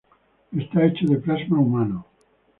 [0.57, 2.05] Está hecho de plasma humano.